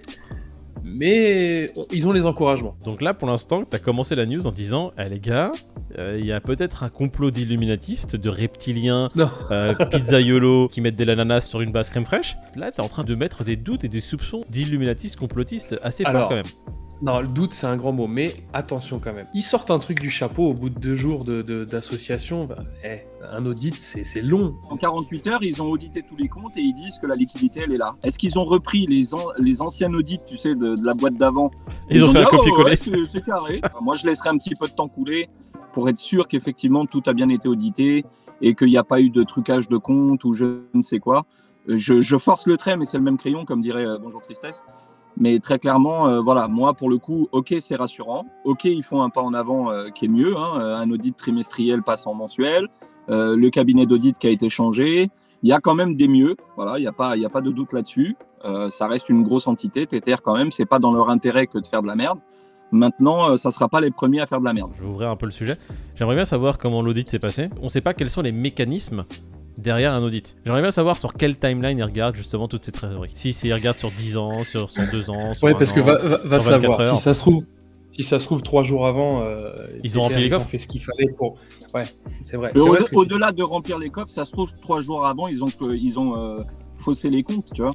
Mais 0.94 1.70
on- 1.76 1.86
ils 1.92 2.06
ont 2.08 2.12
les 2.12 2.26
encouragements. 2.26 2.76
Donc 2.84 3.02
là, 3.02 3.14
pour 3.14 3.28
l'instant, 3.28 3.62
t'as 3.68 3.78
commencé 3.78 4.14
la 4.14 4.26
news 4.26 4.46
en 4.46 4.52
disant 4.52 4.92
Eh 4.98 5.08
les 5.08 5.20
gars, 5.20 5.52
euh, 5.98 6.16
il 6.18 6.26
y 6.26 6.32
a 6.32 6.40
peut-être 6.40 6.82
un 6.82 6.88
complot 6.90 7.30
d'illuminatistes, 7.30 8.16
de 8.16 8.28
reptiliens, 8.28 9.08
euh, 9.50 9.74
pizzaiolo 9.74 10.68
qui 10.68 10.80
mettent 10.80 10.96
de 10.96 11.04
l'ananas 11.04 11.42
sur 11.42 11.60
une 11.60 11.72
base 11.72 11.90
crème 11.90 12.04
fraîche. 12.04 12.34
Là, 12.56 12.70
t'es 12.72 12.80
en 12.80 12.88
train 12.88 13.04
de 13.04 13.14
mettre 13.14 13.44
des 13.44 13.56
doutes 13.56 13.84
et 13.84 13.88
des 13.88 14.00
soupçons 14.00 14.44
d'illuminatistes 14.50 15.16
complotistes 15.16 15.78
assez 15.82 16.04
forts 16.12 16.28
quand 16.28 16.34
même. 16.36 16.44
Non, 17.00 17.20
le 17.20 17.28
doute, 17.28 17.52
c'est 17.54 17.66
un 17.68 17.76
grand 17.76 17.92
mot, 17.92 18.08
mais 18.08 18.34
attention 18.52 18.98
quand 18.98 19.12
même. 19.12 19.28
Ils 19.32 19.42
sortent 19.44 19.70
un 19.70 19.78
truc 19.78 20.00
du 20.00 20.10
chapeau 20.10 20.48
au 20.48 20.52
bout 20.52 20.68
de 20.68 20.80
deux 20.80 20.96
jours 20.96 21.24
de- 21.24 21.42
de- 21.42 21.64
d'association. 21.64 22.46
bah, 22.46 22.64
eh, 22.84 23.02
un 23.30 23.46
audit, 23.46 23.76
c'est 23.80 24.02
c'est 24.02 24.20
long. 24.22 24.56
En 24.68 24.76
48 24.76 25.26
heures, 25.28 25.42
ils 25.44 25.62
ont 25.62 25.66
audité 25.70 26.02
tous 26.02 26.16
les 26.16 26.26
comptes 26.28 26.56
et 26.56 26.60
ils 26.60 26.74
disent 26.74 26.98
que 26.98 27.06
la 27.06 27.14
liquidité, 27.14 27.60
elle 27.64 27.72
est 27.72 27.78
là. 27.78 27.94
Est-ce 28.02 28.18
qu'ils 28.18 28.36
ont 28.38 28.44
repris 28.44 28.86
les, 28.88 29.14
an- 29.14 29.28
les 29.38 29.62
anciens 29.62 29.92
audits, 29.94 30.18
tu 30.26 30.36
sais, 30.36 30.54
de, 30.54 30.74
de 30.74 30.84
la 30.84 30.94
boîte 30.94 31.14
d'avant? 31.16 31.52
Ils 31.88 32.02
ont 32.04 32.08
fait 32.12 32.18
dit, 32.18 32.24
un 32.24 32.26
Ah, 32.26 32.30
copier-coller. 32.36 32.70
ouais, 32.90 33.06
c'est- 33.06 33.24
carré. 33.24 33.60
Enfin, 33.64 33.78
Moi, 33.80 33.94
je 33.94 34.04
laisserai 34.04 34.30
un 34.30 34.38
petit 34.38 34.56
peu 34.56 34.66
de 34.66 34.72
temps 34.72 34.88
couler 34.88 35.28
pour 35.72 35.88
être 35.88 35.98
sûr 35.98 36.26
qu'effectivement 36.26 36.84
tout 36.86 37.02
a 37.06 37.12
bien 37.12 37.28
été 37.28 37.46
audité 37.46 38.04
et 38.42 38.54
qu'il 38.56 38.68
n'y 38.68 38.76
a 38.76 38.84
pas 38.84 39.00
eu 39.00 39.10
de 39.10 39.22
trucage 39.22 39.68
de 39.68 39.76
compte 39.76 40.24
ou 40.24 40.32
je 40.32 40.62
ne 40.74 40.82
sais 40.82 40.98
quoi. 40.98 41.26
Euh, 41.68 41.76
Je, 41.76 42.00
je 42.00 42.16
force 42.18 42.46
le 42.48 42.56
trait, 42.56 42.76
mais 42.76 42.84
c'est 42.86 42.96
le 42.98 43.04
même 43.04 43.18
crayon, 43.18 43.44
comme 43.44 43.60
dirait 43.60 43.86
euh, 43.86 43.98
Bonjour 43.98 44.20
Tristesse. 44.22 44.64
Mais 45.20 45.38
très 45.40 45.58
clairement, 45.58 46.08
euh, 46.08 46.20
voilà, 46.20 46.46
moi 46.48 46.74
pour 46.74 46.88
le 46.88 46.96
coup, 46.98 47.26
ok, 47.32 47.54
c'est 47.60 47.74
rassurant. 47.76 48.24
Ok, 48.44 48.64
ils 48.66 48.84
font 48.84 49.02
un 49.02 49.10
pas 49.10 49.20
en 49.20 49.34
avant 49.34 49.70
euh, 49.72 49.88
qui 49.90 50.04
est 50.04 50.08
mieux. 50.08 50.36
hein. 50.36 50.60
Euh, 50.60 50.76
Un 50.76 50.90
audit 50.90 51.16
trimestriel 51.16 51.82
passe 51.82 52.06
en 52.06 52.14
mensuel. 52.14 52.68
Le 53.08 53.48
cabinet 53.48 53.86
d'audit 53.86 54.16
qui 54.18 54.26
a 54.26 54.30
été 54.30 54.48
changé. 54.48 55.10
Il 55.42 55.48
y 55.48 55.52
a 55.52 55.60
quand 55.60 55.74
même 55.74 55.94
des 55.96 56.08
mieux. 56.08 56.36
Voilà, 56.56 56.78
il 56.78 56.82
n'y 56.82 56.86
a, 56.88 56.92
pas- 56.92 57.16
y 57.16 57.24
a 57.24 57.30
pas 57.30 57.40
de 57.40 57.50
doute 57.50 57.72
là-dessus. 57.72 58.16
Ça 58.68 58.86
reste 58.86 59.08
une 59.08 59.22
grosse 59.22 59.46
entité. 59.46 59.86
TTR, 59.86 60.20
quand 60.22 60.36
même, 60.36 60.52
c'est 60.52 60.66
pas 60.66 60.78
dans 60.78 60.92
leur 60.92 61.08
intérêt 61.08 61.46
que 61.46 61.58
de 61.58 61.66
faire 61.66 61.80
de 61.82 61.86
la 61.86 61.94
merde. 61.96 62.18
Maintenant, 62.70 63.34
ça 63.38 63.50
sera 63.50 63.66
pas 63.68 63.80
les 63.80 63.90
premiers 63.90 64.20
à 64.20 64.26
faire 64.26 64.40
de 64.40 64.44
la 64.44 64.52
merde. 64.52 64.72
Je 64.76 64.82
vais 64.84 64.88
ouvrir 64.90 65.08
un 65.08 65.16
peu 65.16 65.24
le 65.24 65.32
sujet. 65.32 65.56
J'aimerais 65.96 66.16
bien 66.16 66.26
savoir 66.26 66.58
comment 66.58 66.82
l'audit 66.82 67.08
s'est 67.08 67.18
passé. 67.18 67.48
On 67.62 67.70
sait 67.70 67.80
pas 67.80 67.94
quels 67.94 68.10
sont 68.10 68.20
les 68.20 68.30
mécanismes 68.32 69.04
derrière 69.58 69.92
un 69.94 70.02
audit. 70.02 70.36
J'aimerais 70.44 70.62
bien 70.62 70.70
savoir 70.70 70.98
sur 70.98 71.14
quelle 71.14 71.36
timeline 71.36 71.78
ils 71.78 71.82
regardent 71.84 72.14
justement 72.14 72.48
toutes 72.48 72.64
ces 72.64 72.72
trésoreries. 72.72 73.10
Si 73.14 73.32
c'est 73.32 73.48
ils 73.48 73.54
regardent 73.54 73.76
sur 73.78 73.90
10 73.90 74.16
ans, 74.16 74.42
sur, 74.44 74.70
sur 74.70 74.82
2 74.90 75.10
ans, 75.10 75.34
sur 75.34 75.44
Ouais, 75.44 75.54
parce 75.54 75.72
que 75.72 75.80
va, 75.80 75.98
va- 75.98 76.16
va 76.24 76.40
sur 76.40 76.50
24 76.52 76.60
savoir. 76.62 76.80
heures. 76.80 76.96
Si 76.96 77.02
ça 77.02 77.14
se 77.14 77.20
trouve, 77.20 77.44
si 77.90 78.02
ça 78.04 78.18
se 78.18 78.24
trouve 78.26 78.42
trois 78.42 78.62
jours 78.62 78.86
avant, 78.86 79.22
euh, 79.22 79.52
Ils 79.84 79.98
ont 79.98 80.02
rempli 80.02 80.16
les 80.16 80.26
ils 80.26 80.34
ont 80.34 80.38
coffres. 80.38 80.50
fait 80.50 80.58
ce 80.58 80.68
qu'il 80.68 80.82
fallait 80.82 81.10
pour. 81.16 81.36
Ouais, 81.74 81.84
c'est 82.22 82.36
vrai. 82.36 82.50
Au- 82.56 82.76
tu. 82.76 82.94
Au-delà 82.96 83.32
de 83.32 83.42
remplir 83.42 83.78
les 83.78 83.90
coffres, 83.90 84.10
ça 84.10 84.24
se 84.24 84.32
trouve 84.32 84.52
trois 84.54 84.80
jours 84.80 85.06
avant, 85.06 85.28
ils 85.28 85.42
ont, 85.42 85.48
euh, 85.62 85.76
ils 85.76 85.98
ont 85.98 86.16
euh, 86.16 86.36
faussé 86.76 87.10
les 87.10 87.22
comptes, 87.22 87.46
tu 87.54 87.62
vois. 87.62 87.72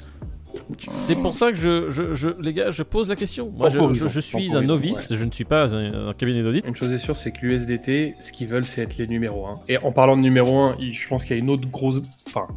C'est 0.97 1.15
pour 1.15 1.35
ça 1.35 1.51
que 1.51 1.57
je, 1.57 1.89
je, 1.89 2.13
je- 2.13 2.29
les 2.41 2.53
gars, 2.53 2.69
je 2.71 2.83
pose 2.83 3.09
la 3.09 3.15
question. 3.15 3.51
Moi, 3.55 3.69
je, 3.69 3.77
Temporisons, 3.77 4.07
je- 4.07 4.13
je 4.13 4.19
suis 4.19 4.55
un 4.55 4.61
novice, 4.61 5.13
je 5.13 5.23
ne 5.23 5.31
suis 5.31 5.45
pas 5.45 5.75
un, 5.75 6.09
un 6.09 6.13
cabinet 6.13 6.41
d'audit. 6.41 6.63
Une 6.67 6.75
chose 6.75 6.91
est 6.93 6.97
sûre, 6.99 7.15
c'est 7.15 7.31
que 7.31 7.39
l'USDT, 7.45 8.15
ce 8.19 8.31
qu'ils 8.31 8.47
veulent, 8.47 8.65
c'est 8.65 8.81
être 8.81 8.97
les 8.97 9.07
numéros 9.07 9.47
1. 9.47 9.53
Et 9.67 9.77
en 9.79 9.91
parlant 9.91 10.15
de 10.15 10.21
numéro 10.21 10.57
1, 10.59 10.77
je 10.79 11.07
pense 11.07 11.25
qu'il 11.25 11.35
y 11.35 11.39
a 11.39 11.41
une 11.43 11.49
autre 11.49 11.67
grosse. 11.69 12.01
Enfin, 12.27 12.47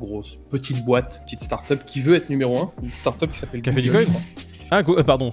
grosse, 0.00 0.38
petite 0.50 0.84
boîte, 0.84 1.20
petite 1.24 1.42
start-up 1.42 1.80
qui 1.84 2.00
veut 2.00 2.14
être 2.14 2.30
numéro 2.30 2.56
1. 2.58 2.72
Une 2.82 2.88
start-up 2.88 3.32
qui 3.32 3.38
s'appelle 3.38 3.62
Café 3.62 3.82
du 3.82 3.90
Coin 3.90 4.00
je 4.02 4.06
crois. 4.06 4.20
Ah, 4.70 4.82
go- 4.82 4.98
euh, 4.98 5.02
pardon. 5.02 5.32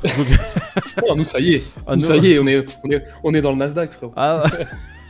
Nous, 1.15 1.23
ça 1.25 1.39
y 1.39 1.55
est. 1.55 1.63
Ah, 1.85 1.95
nous, 1.95 2.01
ça 2.03 2.15
y 2.17 2.31
est, 2.31 2.39
on 2.39 2.47
est, 2.47 2.65
on 2.83 2.89
est, 2.89 3.03
on 3.23 3.33
est 3.33 3.41
dans 3.41 3.51
le 3.51 3.57
Nasdaq, 3.57 3.91
frérot. 3.91 4.13
Ah, 4.15 4.43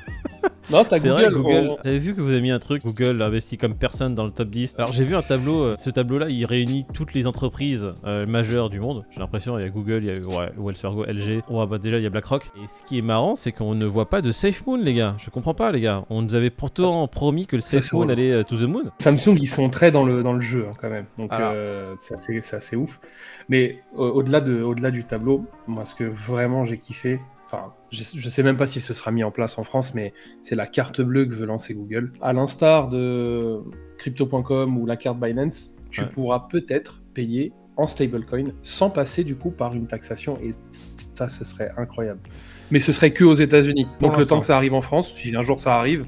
Non, 0.72 0.84
t'as 0.84 0.98
c'est 0.98 1.10
vrai, 1.10 1.26
Google. 1.30 1.42
Google. 1.44 1.68
on- 1.72 1.78
J'avais 1.84 2.00
vu 2.00 2.16
que 2.16 2.22
vous 2.22 2.30
avez 2.30 2.42
mis 2.42 2.52
un 2.52 2.60
truc. 2.60 2.84
Google 2.84 3.22
investit 3.22 3.58
comme 3.58 3.76
personne 3.76 4.16
dans 4.16 4.26
le 4.26 4.32
top 4.32 4.50
10. 4.50 4.76
Alors, 4.78 4.92
j'ai 4.92 5.04
vu 5.04 5.16
un 5.16 5.22
tableau. 5.22 5.62
euh, 5.64 5.76
Ce 5.80 5.90
tableau-là, 5.90 6.28
il 6.30 6.44
réunit 6.46 6.86
toutes 6.94 7.14
les 7.14 7.28
entreprises 7.28 7.90
euh, 8.08 8.26
majeures 8.26 8.70
du 8.70 8.80
monde. 8.80 9.06
J'ai 9.12 9.20
l'impression, 9.20 9.60
il 9.60 9.62
y 9.62 9.66
a 9.66 9.70
Google, 9.70 10.00
il 10.04 10.06
y 10.06 10.12
a 10.12 10.16
ouais, 10.20 10.52
Wells 10.58 10.76
Fargo, 10.76 11.06
LG. 11.06 11.44
Ouais, 11.50 11.68
bah, 11.68 11.78
déjà, 11.78 11.98
il 11.98 12.04
y 12.04 12.08
a 12.08 12.10
BlackRock. 12.10 12.46
Et 12.64 12.68
ce 12.68 12.84
qui 12.84 12.98
est 12.98 13.02
marrant, 13.04 13.36
c'est 13.36 13.52
qu'on 13.52 13.76
ne 13.76 13.86
voit 13.86 14.10
pas 14.10 14.22
de 14.22 14.32
SafeMoon, 14.32 14.78
les 14.78 14.94
gars. 14.96 15.16
Je 15.20 15.30
comprends 15.30 15.54
pas, 15.54 15.72
les 15.72 15.82
gars. 15.82 16.04
On 16.10 16.22
nous 16.24 16.34
avait 16.36 16.50
pourtant 16.50 17.08
promis 17.08 17.46
que 17.46 17.56
le 17.56 17.62
SafeMoon 17.62 18.02
relou. 18.02 18.12
allait 18.12 18.32
euh, 18.32 18.44
to 18.44 18.58
the 18.58 18.64
moon. 18.64 18.84
Samsung, 19.00 19.38
ils 19.40 19.48
sont 19.48 19.70
très 19.70 19.92
dans 19.92 20.06
le, 20.06 20.24
dans 20.24 20.34
le 20.34 20.42
jeu, 20.42 20.66
hein, 20.68 20.72
quand 20.82 20.90
même. 20.90 21.06
Donc, 21.20 21.32
euh, 21.34 21.94
c'est 22.00 22.16
assez, 22.16 22.42
assez 22.56 22.76
ouf. 22.76 23.00
Mais 23.50 23.84
au-delà 23.96 24.42
de, 24.42 24.64
au-delà 24.64 24.90
du 24.90 25.04
tableau, 25.04 25.46
moi, 25.68 25.86
ce 25.86 25.94
que 25.94 26.04
vraiment 26.04 26.66
j'ai 26.66 26.78
kiffé, 26.80 27.20
enfin, 27.46 27.74
je, 27.92 28.04
je 28.16 28.30
sais 28.30 28.44
même 28.44 28.58
pas 28.58 28.68
si 28.68 28.82
ce 28.82 28.94
sera 28.94 29.12
mis 29.12 29.24
en 29.24 29.32
place 29.32 29.58
en 29.58 29.64
France, 29.64 29.94
mais 29.96 30.14
c'est 30.42 30.56
la 30.56 30.68
carte 30.68 31.02
bleue 31.02 31.26
que 31.26 31.34
veut 31.34 31.46
lancer 31.46 31.74
Google. 31.74 32.12
À 32.22 32.34
l'instar 32.34 32.90
de 32.90 33.62
Crypto.com 33.98 34.78
ou 34.78 34.86
la 34.86 34.98
carte 34.98 35.20
Binance, 35.20 35.70
tu 35.92 36.02
Ouais. 36.02 36.08
pourras 36.10 36.48
peut-être 36.50 37.02
payer 37.14 37.54
en 37.78 37.88
stablecoin 37.88 38.46
sans 38.64 38.90
passer 38.90 39.24
du 39.24 39.36
coup 39.36 39.52
par 39.52 39.74
une 39.76 39.88
taxation 39.88 40.38
et 40.42 40.52
ça, 40.72 41.30
ce 41.30 41.46
serait 41.46 41.72
incroyable. 41.78 42.20
Mais 42.72 42.80
ce 42.80 42.92
serait 42.92 43.12
que 43.12 43.24
aux 43.24 43.34
États-Unis. 43.34 43.88
Donc 44.02 44.18
le 44.18 44.26
temps 44.26 44.40
que 44.40 44.46
ça 44.46 44.58
arrive 44.58 44.74
en 44.74 44.82
France, 44.82 45.14
si 45.14 45.36
un 45.36 45.42
jour 45.42 45.60
ça 45.60 45.78
arrive, 45.78 46.04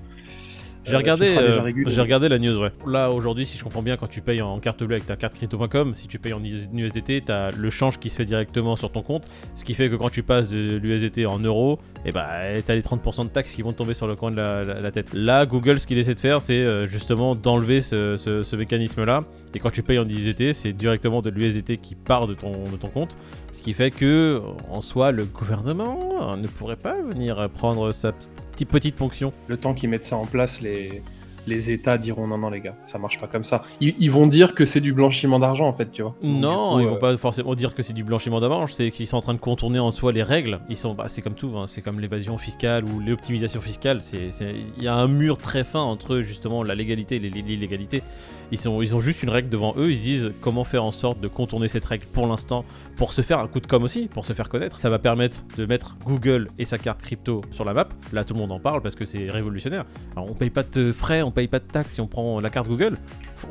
J'ai 0.87 0.95
euh, 0.95 0.97
regardé, 0.97 1.27
euh, 1.37 1.71
j'ai 1.87 2.01
regardé 2.01 2.29
la 2.29 2.39
news, 2.39 2.57
ouais. 2.57 2.71
Là, 2.87 3.11
aujourd'hui, 3.11 3.45
si 3.45 3.57
je 3.57 3.63
comprends 3.63 3.81
bien, 3.81 3.97
quand 3.97 4.07
tu 4.09 4.21
payes 4.21 4.41
en 4.41 4.59
carte 4.59 4.83
bleue 4.83 4.95
avec 4.95 5.05
ta 5.05 5.15
carte 5.15 5.35
crypto.com, 5.35 5.93
si 5.93 6.07
tu 6.07 6.17
payes 6.19 6.33
en 6.33 6.41
USDT, 6.43 7.21
tu 7.25 7.31
as 7.31 7.49
le 7.55 7.69
change 7.69 7.99
qui 7.99 8.09
se 8.09 8.15
fait 8.15 8.25
directement 8.25 8.75
sur 8.75 8.91
ton 8.91 9.01
compte. 9.01 9.27
Ce 9.55 9.65
qui 9.65 9.73
fait 9.73 9.89
que 9.89 9.95
quand 9.95 10.09
tu 10.09 10.23
passes 10.23 10.49
de 10.49 10.77
l'USDT 10.81 11.25
en 11.25 11.39
euros, 11.39 11.79
et 12.05 12.11
bah, 12.11 12.25
tu 12.65 12.71
as 12.71 12.75
les 12.75 12.81
30% 12.81 13.25
de 13.25 13.29
taxes 13.29 13.53
qui 13.53 13.61
vont 13.61 13.73
tomber 13.73 13.93
sur 13.93 14.07
le 14.07 14.15
coin 14.15 14.31
de 14.31 14.37
la, 14.37 14.63
la- 14.63 14.79
la 14.79 14.91
tête. 14.91 15.13
Là, 15.13 15.45
Google, 15.45 15.79
ce 15.79 15.87
qu'il 15.87 15.97
essaie 15.97 16.15
de 16.15 16.19
faire, 16.19 16.41
c'est 16.41 16.57
euh, 16.59 16.85
justement 16.85 17.35
d'enlever 17.35 17.81
ce, 17.81 18.15
ce- 18.15 18.43
ce 18.43 18.55
mécanisme-là. 18.55 19.21
Et 19.53 19.59
quand 19.59 19.71
tu 19.71 19.81
payes 19.83 19.97
en 19.99 20.07
USDT, 20.07 20.53
c'est 20.53 20.71
directement 20.73 21.21
de 21.21 21.29
l'USDT 21.31 21.77
qui 21.77 21.95
part 21.95 22.27
de 22.27 22.33
ton, 22.35 22.51
de 22.51 22.77
ton 22.79 22.87
compte. 22.89 23.17
Ce 23.51 23.61
qui 23.63 23.73
fait 23.73 23.89
que, 23.91 24.39
en 24.69 24.81
soi, 24.81 25.11
le 25.11 25.25
gouvernement 25.25 26.37
ne 26.37 26.47
pourrait 26.47 26.75
pas 26.75 27.01
venir 27.01 27.49
prendre 27.49 27.91
sa 27.91 28.13
petite, 28.65 28.95
ponction. 28.95 29.31
le 29.47 29.57
temps 29.57 29.73
qu'ils 29.73 29.89
mettent 29.89 30.03
ça 30.03 30.17
en 30.17 30.25
place, 30.25 30.61
les, 30.61 31.01
les 31.47 31.71
États 31.71 31.97
diront 31.97 32.27
non, 32.27 32.37
non, 32.37 32.49
les 32.49 32.61
gars, 32.61 32.75
ça 32.85 32.99
marche 32.99 33.19
pas 33.19 33.27
comme 33.27 33.43
ça. 33.43 33.63
Ils, 33.81 33.95
ils 33.97 34.11
vont 34.11 34.27
dire 34.27 34.53
que 34.53 34.65
c'est 34.65 34.81
du 34.81 34.93
blanchiment 34.93 35.39
d'argent, 35.39 35.67
en 35.67 35.73
fait, 35.73 35.91
tu 35.91 36.01
vois. 36.03 36.15
Non, 36.21 36.73
coup, 36.73 36.79
ils 36.81 36.85
euh, 36.85 36.89
vont 36.91 36.99
pas 36.99 37.17
forcément 37.17 37.55
dire 37.55 37.73
que 37.73 37.81
c'est 37.81 37.93
du 37.93 38.03
blanchiment 38.03 38.39
d'avance, 38.39 38.73
c'est 38.73 38.91
qu'ils 38.91 39.07
sont 39.07 39.17
en 39.17 39.21
train 39.21 39.33
de 39.33 39.39
contourner 39.39 39.79
en 39.79 39.91
soi 39.91 40.11
les 40.11 40.23
règles. 40.23 40.59
Ils 40.69 40.75
sont, 40.75 40.93
bah, 40.93 41.05
c'est 41.07 41.21
comme 41.21 41.35
tout, 41.35 41.53
hein, 41.57 41.65
c'est 41.67 41.81
comme 41.81 41.99
l'évasion 41.99 42.37
fiscale 42.37 42.83
ou 42.85 42.99
l'optimisation 42.99 43.61
fiscale. 43.61 44.01
Il 44.77 44.83
y 44.83 44.87
a 44.87 44.95
un 44.95 45.07
mur 45.07 45.37
très 45.37 45.63
fin 45.63 45.79
entre 45.79 46.19
justement 46.19 46.63
la 46.63 46.75
légalité 46.75 47.15
et 47.15 47.19
l'illégalité. 47.19 48.03
Ils 48.51 48.57
sont, 48.57 48.81
ils 48.81 48.95
ont 48.95 48.99
juste 48.99 49.23
une 49.23 49.29
règle 49.29 49.49
devant 49.49 49.73
eux. 49.77 49.91
Ils 49.91 49.97
se 49.97 50.03
disent 50.03 50.31
comment 50.41 50.63
faire 50.63 50.83
en 50.83 50.91
sorte 50.91 51.19
de 51.19 51.27
contourner 51.27 51.67
cette 51.67 51.85
règle 51.85 52.05
pour 52.07 52.27
l'instant, 52.27 52.63
pour 52.95 53.11
se 53.11 53.21
faire 53.21 53.39
un 53.39 53.47
coup 53.47 53.59
de 53.59 53.67
com 53.67 53.83
aussi, 53.83 54.07
pour 54.07 54.25
se 54.25 54.33
faire 54.33 54.49
connaître. 54.49 54.79
Ça 54.79 54.89
va 54.89 54.99
permettre 54.99 55.43
de 55.57 55.65
mettre 55.65 55.97
Google 56.05 56.47
et 56.57 56.65
sa 56.65 56.77
carte 56.77 57.01
crypto 57.01 57.41
sur 57.51 57.65
la 57.65 57.73
map. 57.73 57.89
Là, 58.13 58.23
tout 58.23 58.33
le 58.33 58.39
monde 58.39 58.51
en 58.51 58.59
parle 58.59 58.81
parce 58.81 58.95
que 58.95 59.05
c'est 59.05 59.29
révolutionnaire. 59.29 59.85
Alors, 60.15 60.29
on 60.31 60.33
paye 60.33 60.49
pas 60.49 60.63
de 60.63 60.91
frais, 60.91 61.21
on 61.21 61.31
paye 61.37 61.47
pas 61.47 61.59
de 61.59 61.65
taxes 61.65 61.93
si 61.93 62.01
on 62.01 62.07
prend 62.07 62.39
la 62.39 62.49
carte 62.49 62.67
Google. 62.67 62.97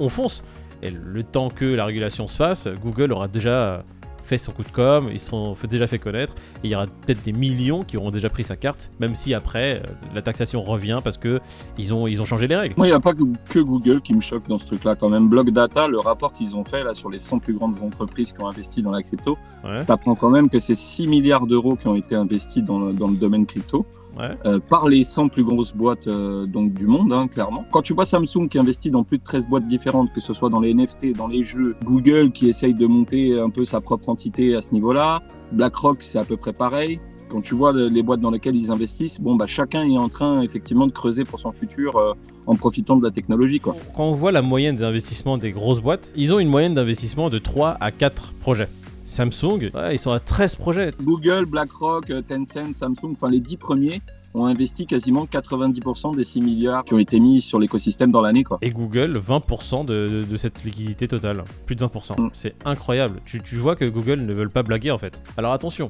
On 0.01 0.09
fonce. 0.09 0.43
Et 0.83 0.91
le 0.91 1.23
temps 1.23 1.49
que 1.51 1.65
la 1.65 1.85
régulation 1.85 2.27
se 2.27 2.37
fasse, 2.37 2.69
Google 2.83 3.13
aura 3.13 3.29
déjà 3.29 3.85
fait 4.25 4.39
son 4.39 4.51
coup 4.51 4.65
de 4.65 4.69
com, 4.71 5.09
ils 5.13 5.21
sont 5.21 5.55
fait- 5.55 5.69
déjà 5.69 5.87
fait 5.87 6.01
connaître, 6.01 6.35
et 6.57 6.67
il 6.67 6.71
y 6.71 6.75
aura 6.75 6.87
peut-être 6.87 7.23
des 7.23 7.33
millions 7.33 7.85
qui 7.85 7.97
auront 7.97 8.11
déjà 8.11 8.29
pris 8.29 8.43
sa 8.43 8.57
carte, 8.57 8.91
même 8.99 9.15
si 9.15 9.33
après 9.35 9.77
euh, 9.77 9.93
la 10.17 10.21
taxation 10.21 10.63
revient 10.63 10.99
parce 11.05 11.17
que 11.17 11.39
ils 11.79 11.95
ont, 11.95 12.09
ils 12.09 12.21
ont 12.21 12.25
changé 12.25 12.49
les 12.49 12.57
règles. 12.57 12.75
Moi, 12.77 12.89
il 12.89 12.91
n'y 12.91 12.97
a 12.97 12.99
pas 13.01 13.15
que, 13.15 13.23
que 13.49 13.61
Google 13.61 14.01
qui 14.01 14.15
me 14.15 14.21
choque 14.21 14.49
dans 14.49 14.59
ce 14.59 14.67
truc-là 14.67 14.97
quand 14.97 15.09
même. 15.09 15.29
Block 15.29 15.51
Data, 15.51 15.87
le 15.87 16.01
rapport 16.01 16.33
qu'ils 16.33 16.57
ont 16.57 16.65
fait 16.65 16.83
là 16.83 16.93
sur 16.93 17.09
les 17.09 17.21
100 17.21 17.39
plus 17.39 17.55
grandes 17.55 17.81
entreprises 17.85 18.33
qui 18.33 18.43
ont 18.43 18.49
investi 18.49 18.83
dans 18.83 18.91
la 18.91 19.05
crypto, 19.05 19.39
Ouais, 19.65 19.85
t'apprends 19.85 20.17
quand 20.17 20.31
même 20.31 20.51
que 20.51 20.59
c'est 20.59 20.75
6 20.75 21.07
milliards 21.07 21.47
d'euros 21.47 21.77
qui 21.77 21.87
ont 21.87 21.95
été 21.95 22.17
investis 22.17 22.65
dans 22.65 22.81
le, 22.81 22.93
dans 22.95 23.07
le 23.09 23.17
domaine 23.17 23.47
crypto. 23.47 23.87
Ouais. 24.19 24.31
euh, 24.47 24.59
par 24.59 24.89
les 24.89 25.05
100 25.05 25.29
plus 25.29 25.45
grosses 25.45 25.75
boîtes 25.75 26.07
euh, 26.09 26.47
donc 26.47 26.73
du 26.75 26.87
monde, 26.87 27.13
hein, 27.13 27.27
clairement. 27.29 27.65
Quand 27.73 27.83
tu 27.83 27.95
vois 27.95 28.05
Samsung 28.05 28.49
qui 28.51 28.59
investit 28.59 28.91
dans 28.91 29.05
plus 29.05 29.19
de 29.19 29.23
13 29.25 29.47
boîtes 29.49 29.67
différentes, 29.67 30.13
que 30.13 30.21
ce 30.21 30.35
soit 30.35 30.49
dans 30.51 30.61
les 30.61 30.73
NFT, 30.75 31.17
dans 31.17 31.29
les 31.29 31.43
jeux, 31.45 31.77
Google 31.85 32.33
qui 32.33 32.49
essaye 32.49 32.75
de 32.75 32.87
monter 32.87 33.39
un 33.39 33.51
peu 33.51 33.65
sa 33.65 33.81
propre 33.81 34.09
entité 34.09 34.55
à 34.55 34.61
ce 34.61 34.73
niveau-là, 34.73 35.23
BlackRock 35.53 35.99
c'est 36.03 36.19
à 36.19 36.25
peu 36.25 36.37
près 36.37 36.53
pareil. 36.53 37.01
Quand 37.29 37.41
tu 37.41 37.55
vois 37.57 37.73
le- 37.73 37.89
les 37.89 38.05
boîtes 38.05 38.21
dans 38.21 38.31
lesquelles 38.31 38.55
ils 38.55 38.71
investissent, 38.71 39.21
bon 39.21 39.35
bah 39.35 39.47
chacun 39.49 39.83
est 39.85 39.99
en 39.99 40.09
train 40.09 40.43
effectivement 40.43 40.87
de 40.87 40.93
creuser 40.93 41.25
pour 41.25 41.41
son 41.41 41.51
futur 41.53 41.97
euh, 41.97 42.13
en 42.47 42.55
profitant 42.55 42.97
de 42.97 43.05
la 43.05 43.11
technologie 43.11 43.59
quoi. 43.59 43.75
Quand 43.97 44.05
on 44.05 44.13
voit 44.13 44.31
la 44.31 44.43
moyenne 44.43 44.77
des 44.77 44.85
investissements 44.85 45.37
des 45.37 45.51
grosses 45.51 45.81
boîtes, 45.81 46.13
ils 46.15 46.33
ont 46.33 46.39
une 46.39 46.49
moyenne 46.49 46.75
d'investissement 46.75 47.29
de 47.29 47.39
3 47.39 47.77
à 47.81 47.91
4 47.91 48.33
projets. 48.35 48.69
Samsung, 49.07 49.71
ouais, 49.73 49.95
ils 49.95 49.99
sont 49.99 50.11
à 50.11 50.19
13 50.21 50.57
projets. 50.57 50.91
Google, 51.01 51.47
BlackRock, 51.47 52.11
euh, 52.11 52.23
Tencent, 52.23 52.75
Samsung, 52.75 53.13
enfin 53.13 53.31
les 53.31 53.41
10 53.41 53.57
premiers, 53.57 54.01
ont 54.35 54.45
investi 54.45 54.85
quasiment 54.85 55.25
90% 55.25 56.15
des 56.15 56.25
6 56.25 56.41
milliards 56.43 56.85
qui 56.85 56.93
ont 56.93 56.99
été 56.99 57.19
mis 57.21 57.41
sur 57.41 57.59
l'écosystème 57.59 58.11
dans 58.11 58.21
l'année. 58.21 58.45
quoi. 58.45 58.59
Et 58.61 58.69
Google, 58.71 59.17
20% 59.19 59.85
de, 59.87 60.09
de- 60.09 60.25
de 60.25 60.37
cette 60.37 60.63
liquidité 60.65 61.09
totale. 61.09 61.43
Plus 61.65 61.75
de 61.77 61.85
20%. 61.87 62.21
Mm. 62.21 62.29
C'est 62.35 62.55
incroyable. 62.67 63.21
Tu, 63.25 63.41
tu 63.41 63.57
vois 63.57 63.77
que 63.77 63.85
Google 63.87 64.21
ne 64.27 64.35
veulent 64.35 64.51
pas 64.51 64.63
blaguer 64.63 64.91
en 64.91 64.99
fait. 64.99 65.23
Alors 65.39 65.53
attention. 65.53 65.89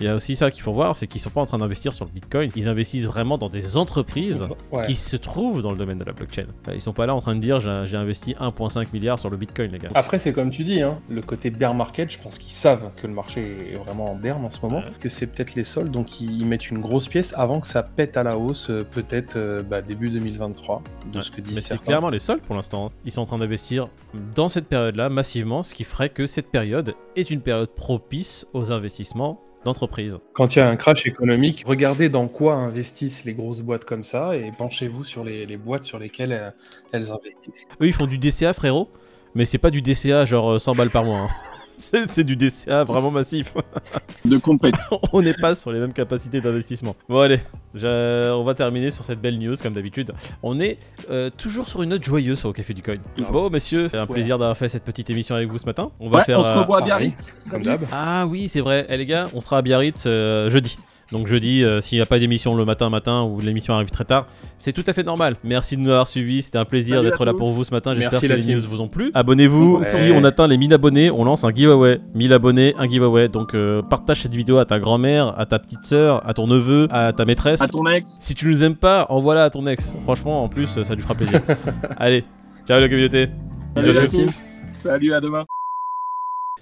Il 0.00 0.06
y 0.06 0.08
a 0.08 0.14
aussi 0.14 0.36
ça 0.36 0.50
qu'il 0.50 0.62
faut 0.62 0.72
voir, 0.72 0.96
c'est 0.96 1.06
qu'ils 1.06 1.20
sont 1.20 1.30
pas 1.30 1.40
en 1.42 1.46
train 1.46 1.58
d'investir 1.58 1.92
sur 1.92 2.04
le 2.06 2.10
Bitcoin. 2.10 2.50
Ils 2.56 2.68
investissent 2.68 3.04
vraiment 3.04 3.38
dans 3.38 3.48
des 3.48 3.76
entreprises 3.76 4.46
Ouais. 4.72 4.82
qui 4.86 4.94
se 4.94 5.16
trouvent 5.16 5.62
dans 5.62 5.70
le 5.70 5.76
domaine 5.76 5.98
de 5.98 6.04
la 6.04 6.12
blockchain. 6.12 6.46
Ils 6.72 6.80
sont 6.80 6.92
pas 6.94 7.06
là 7.06 7.14
en 7.14 7.20
train 7.20 7.34
de 7.36 7.40
dire 7.40 7.60
j'ai 7.60 7.96
investi 7.96 8.34
1,5 8.40 8.92
milliard 8.92 9.18
sur 9.18 9.28
le 9.30 9.36
Bitcoin, 9.36 9.70
les 9.70 9.78
gars. 9.78 9.90
Après, 9.94 10.18
c'est 10.18 10.32
comme 10.32 10.50
tu 10.50 10.64
dis, 10.64 10.80
hein, 10.82 10.98
le 11.08 11.20
côté 11.22 11.50
bear 11.50 11.74
market, 11.74 12.10
je 12.10 12.18
pense 12.18 12.38
qu'ils 12.38 12.52
savent 12.52 12.90
que 12.96 13.06
le 13.06 13.12
marché 13.12 13.72
est 13.74 13.76
vraiment 13.78 14.10
en 14.10 14.16
berne 14.16 14.44
en 14.44 14.50
ce 14.50 14.58
moment, 14.62 14.78
Ouais. 14.78 14.84
que 15.00 15.08
c'est 15.08 15.26
peut-être 15.26 15.54
les 15.54 15.64
soldes, 15.64 15.90
donc 15.92 16.20
ils 16.20 16.44
mettent 16.46 16.70
une 16.70 16.80
grosse 16.80 17.06
pièce 17.08 17.32
avant 17.36 17.60
que 17.60 17.66
ça 17.66 17.82
pète 17.82 18.16
à 18.16 18.22
la 18.22 18.36
hausse, 18.38 18.70
euh, 18.70 18.82
peut-être 18.90 19.36
euh, 19.36 19.62
bah, 19.62 19.82
début 19.82 20.08
2023, 20.08 20.82
de 21.12 21.18
Ouais. 21.18 21.24
ce 21.24 21.30
que 21.30 21.40
disent 21.40 21.54
Mais 21.54 21.60
c'est 21.60 21.78
clairement 21.78 22.08
les 22.10 22.18
seuls 22.18 22.40
pour 22.40 22.54
l'instant. 22.56 22.88
Ils 23.04 23.12
sont 23.12 23.20
en 23.22 23.26
train 23.26 23.38
d'investir 23.38 23.86
dans 24.34 24.48
cette 24.48 24.66
période-là 24.66 25.10
massivement, 25.10 25.62
ce 25.62 25.74
qui 25.74 25.84
ferait 25.84 26.08
que 26.08 26.26
cette 26.26 26.50
période 26.50 26.94
est 27.14 27.30
une 27.30 27.40
période 27.42 27.70
propice 27.70 28.46
aux 28.54 28.72
investissements 28.72 29.40
d'entreprises. 29.64 30.18
Quand 30.32 30.54
il 30.54 30.58
y 30.58 30.62
a 30.62 30.68
un 30.68 30.76
crash 30.76 31.06
économique, 31.06 31.62
regardez 31.66 32.08
dans 32.08 32.28
quoi 32.28 32.54
investissent 32.54 33.24
les 33.24 33.34
grosses 33.34 33.62
boîtes 33.62 33.84
comme 33.84 34.04
ça 34.04 34.36
et 34.36 34.52
penchez-vous 34.56 35.04
sur 35.04 35.24
les, 35.24 35.46
les 35.46 35.56
boîtes 35.56 35.84
sur 35.84 35.98
lesquelles 35.98 36.32
euh, 36.32 36.50
elles 36.92 37.10
investissent. 37.10 37.66
Eux, 37.80 37.86
ils 37.86 37.92
font 37.92 38.06
du 38.06 38.18
DCA, 38.18 38.52
frérot, 38.52 38.88
mais 39.34 39.44
c'est 39.44 39.58
pas 39.58 39.70
du 39.70 39.82
DCA 39.82 40.24
genre 40.26 40.52
euh, 40.52 40.58
100 40.58 40.74
balles 40.74 40.90
par 40.90 41.04
mois. 41.04 41.20
hein. 41.20 41.28
C'est 41.78 42.10
c'est 42.10 42.22
du 42.24 42.36
DCA 42.36 42.84
vraiment 42.84 43.10
massif. 43.10 43.54
De 44.24 44.36
compète. 44.38 44.74
on 45.12 45.20
n'est 45.22 45.34
pas 45.34 45.54
sur 45.54 45.72
les 45.72 45.80
mêmes 45.80 45.92
capacités 45.92 46.40
d'investissement. 46.40 46.94
Bon, 47.08 47.18
allez, 47.20 47.40
je- 47.74 48.30
on 48.32 48.44
va 48.44 48.54
terminer 48.54 48.90
sur 48.90 49.02
cette 49.04 49.20
belle 49.20 49.38
news 49.38 49.54
comme 49.60 49.72
d'habitude. 49.72 50.12
On 50.42 50.60
est 50.60 50.78
euh, 51.10 51.30
toujours 51.36 51.66
sur 51.68 51.82
une 51.82 51.90
note 51.90 52.04
joyeuse 52.04 52.44
au 52.44 52.52
Café 52.52 52.72
du 52.74 52.82
Coin. 52.82 52.96
Toujours. 53.16 53.32
Bon, 53.32 53.50
messieurs, 53.50 53.88
c'est 53.90 53.98
un 53.98 54.02
Ouais. 54.02 54.06
plaisir 54.14 54.38
d'avoir 54.38 54.56
fait 54.56 54.68
cette 54.68 54.84
petite 54.84 55.10
émission 55.10 55.34
avec 55.34 55.48
vous 55.48 55.58
ce 55.58 55.66
matin. 55.66 55.90
On 55.98 56.08
va 56.08 56.18
Ouais, 56.20 56.24
faire. 56.24 56.38
on 56.38 56.44
se 56.44 56.48
euh, 56.48 56.60
revoit 56.60 56.78
à 56.78 56.82
Biarritz. 56.82 57.32
Comme 57.50 57.62
d'hab. 57.62 57.80
Ah 57.90 58.26
oui, 58.28 58.46
c'est 58.48 58.60
vrai. 58.60 58.86
Eh 58.88 58.96
les 58.96 59.06
gars, 59.06 59.28
on 59.34 59.40
sera 59.40 59.58
à 59.58 59.62
Biarritz 59.62 60.04
euh, 60.06 60.48
jeudi. 60.50 60.78
Donc 61.12 61.26
jeudi, 61.26 61.62
euh, 61.62 61.80
s'il 61.82 61.98
n'y 61.98 62.02
a 62.02 62.06
pas 62.06 62.18
d'émission 62.18 62.54
le 62.54 62.64
matin 62.64 62.88
matin 62.88 63.22
ou 63.22 63.38
l'émission 63.40 63.74
arrive 63.74 63.90
très 63.90 64.04
tard, 64.06 64.26
c'est 64.56 64.72
tout 64.72 64.82
à 64.86 64.92
fait 64.94 65.02
normal. 65.02 65.36
Merci 65.44 65.76
de 65.76 65.82
nous 65.82 65.90
avoir 65.90 66.08
suivis, 66.08 66.40
c'était 66.42 66.56
un 66.58 66.64
plaisir 66.64 67.02
d'être 67.02 67.24
là 67.26 67.34
pour 67.34 67.50
vous 67.50 67.64
ce 67.64 67.70
matin. 67.70 67.92
J'espère 67.92 68.20
que 68.20 68.26
les 68.26 68.38
team. 68.38 68.56
news 68.56 68.66
vous 68.66 68.80
ont 68.80 68.88
plu. 68.88 69.10
Abonnez-vous, 69.12 69.76
Ouais. 69.78 69.84
si 69.84 70.10
on 70.12 70.24
atteint 70.24 70.48
les 70.48 70.56
1000 70.56 70.72
abonnés, 70.72 71.10
on 71.10 71.24
lance 71.24 71.44
un 71.44 71.50
giveaway. 71.54 72.00
1000 72.14 72.32
abonnés, 72.32 72.74
un 72.78 72.88
giveaway. 72.88 73.28
Donc 73.28 73.54
euh, 73.54 73.82
partage 73.82 74.22
cette 74.22 74.34
vidéo 74.34 74.56
à 74.58 74.64
ta 74.64 74.78
grand-mère, 74.80 75.38
à 75.38 75.44
ta 75.44 75.58
petite 75.58 75.84
sœur, 75.84 76.26
à 76.26 76.32
ton 76.32 76.46
neveu, 76.46 76.88
à 76.90 77.12
ta 77.12 77.24
maîtresse. 77.26 77.60
À 77.60 77.68
ton 77.68 77.86
ex. 77.86 78.16
Si 78.18 78.34
tu 78.34 78.46
nous 78.48 78.64
aimes 78.64 78.76
pas, 78.76 79.06
envoie-la 79.10 79.44
à 79.44 79.50
ton 79.50 79.66
ex. 79.66 79.94
Franchement, 80.04 80.42
en 80.42 80.48
plus, 80.48 80.82
ça 80.82 80.94
lui 80.94 81.02
fera 81.02 81.14
plaisir. 81.14 81.40
Allez, 81.98 82.24
ciao 82.66 82.80
la 82.80 82.88
communauté. 82.88 83.28
Bisous 83.76 83.90
à 83.90 84.06
tous. 84.06 84.30
Salut, 84.72 85.12
à 85.12 85.20
demain. 85.20 85.44